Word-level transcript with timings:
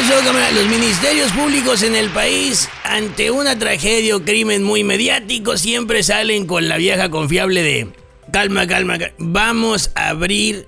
pasó, 0.00 0.24
cámara? 0.24 0.50
Los 0.50 0.66
ministerios 0.66 1.32
públicos 1.32 1.82
en 1.82 1.94
el 1.94 2.10
país, 2.10 2.68
ante 2.84 3.30
una 3.30 3.58
tragedia 3.58 4.14
o 4.16 4.20
crimen 4.20 4.62
muy 4.62 4.84
mediático, 4.84 5.56
siempre 5.56 6.02
salen 6.02 6.46
con 6.46 6.68
la 6.68 6.76
vieja 6.76 7.10
confiable 7.10 7.62
de 7.62 7.88
calma, 8.30 8.66
calma, 8.66 8.98
calma. 8.98 9.14
vamos 9.16 9.90
a 9.94 10.08
abrir 10.08 10.66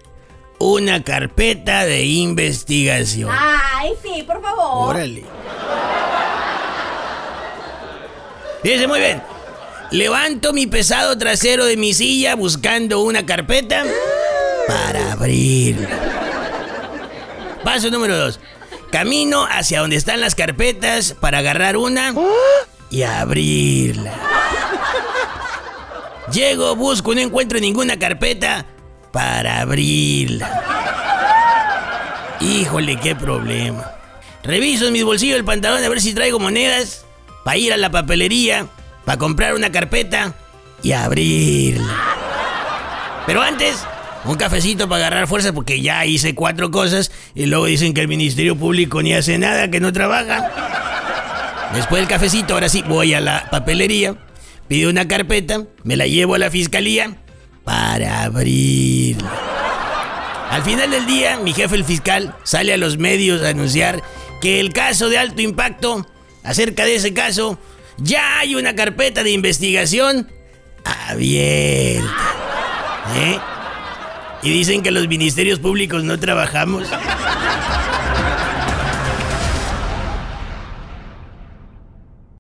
una 0.58 1.02
carpeta 1.02 1.84
de 1.84 2.04
investigación. 2.04 3.30
Ay, 3.30 3.92
sí, 4.02 4.22
por 4.22 4.40
favor. 4.40 4.96
Órale. 4.96 5.24
Fíjense 8.62 8.86
muy 8.86 9.00
bien. 9.00 9.22
Levanto 9.90 10.54
mi 10.54 10.66
pesado 10.66 11.18
trasero 11.18 11.66
de 11.66 11.76
mi 11.76 11.92
silla 11.92 12.34
buscando 12.34 13.00
una 13.00 13.26
carpeta 13.26 13.84
para 14.66 15.12
abrirla. 15.12 15.88
Paso 17.62 17.90
número 17.90 18.16
dos. 18.16 18.40
Camino 18.90 19.46
hacia 19.50 19.80
donde 19.80 19.96
están 19.96 20.20
las 20.20 20.34
carpetas 20.34 21.14
para 21.20 21.38
agarrar 21.38 21.76
una 21.76 22.14
y 22.90 23.02
abrirla. 23.02 24.12
Llego, 26.32 26.74
busco, 26.76 27.14
no 27.14 27.20
encuentro 27.20 27.58
ninguna 27.58 27.98
carpeta 27.98 28.66
para 29.12 29.60
abrirla. 29.60 30.64
Híjole, 32.40 32.98
qué 33.00 33.14
problema. 33.14 33.92
Reviso 34.42 34.86
en 34.86 34.92
mis 34.92 35.04
bolsillos 35.04 35.36
del 35.36 35.44
pantalón 35.44 35.84
a 35.84 35.88
ver 35.88 36.00
si 36.00 36.14
traigo 36.14 36.38
monedas 36.38 37.04
para 37.44 37.56
ir 37.56 37.72
a 37.72 37.76
la 37.76 37.90
papelería, 37.90 38.66
para 39.04 39.18
comprar 39.18 39.54
una 39.54 39.72
carpeta 39.72 40.34
y 40.82 40.92
abrirla. 40.92 41.96
Pero 43.26 43.42
antes, 43.42 43.84
un 44.24 44.34
cafecito 44.36 44.88
para 44.88 45.06
agarrar 45.06 45.28
fuerza 45.28 45.52
porque 45.52 45.80
ya 45.80 46.04
hice 46.04 46.34
cuatro 46.34 46.70
cosas 46.70 47.10
y 47.34 47.46
luego 47.46 47.66
dicen 47.66 47.94
que 47.94 48.00
el 48.00 48.08
Ministerio 48.08 48.56
Público 48.56 49.02
ni 49.02 49.14
hace 49.14 49.38
nada, 49.38 49.70
que 49.70 49.80
no 49.80 49.92
trabaja. 49.92 51.70
Después 51.74 52.00
del 52.00 52.08
cafecito, 52.08 52.54
ahora 52.54 52.68
sí, 52.68 52.82
voy 52.86 53.14
a 53.14 53.20
la 53.20 53.48
papelería, 53.50 54.16
pido 54.68 54.90
una 54.90 55.06
carpeta, 55.06 55.64
me 55.84 55.96
la 55.96 56.06
llevo 56.06 56.34
a 56.34 56.38
la 56.38 56.50
fiscalía 56.50 57.16
para 57.64 58.24
abrirla. 58.24 59.30
Al 60.50 60.62
final 60.62 60.90
del 60.90 61.06
día, 61.06 61.36
mi 61.36 61.52
jefe 61.52 61.76
el 61.76 61.84
fiscal 61.84 62.34
sale 62.42 62.72
a 62.72 62.78
los 62.78 62.96
medios 62.96 63.42
a 63.42 63.50
anunciar 63.50 64.02
que 64.40 64.60
el 64.60 64.72
caso 64.72 65.10
de 65.10 65.18
alto 65.18 65.42
impacto, 65.42 66.06
acerca 66.42 66.86
de 66.86 66.96
ese 66.96 67.12
caso, 67.12 67.58
ya 67.98 68.38
hay 68.38 68.54
una 68.54 68.74
carpeta 68.74 69.22
de 69.22 69.32
investigación 69.32 70.30
abierta. 70.84 72.34
¿Eh? 73.16 73.38
Y 74.42 74.50
dicen 74.50 74.82
que 74.82 74.90
los 74.90 75.08
ministerios 75.08 75.58
públicos 75.58 76.04
no 76.04 76.18
trabajamos. 76.18 76.88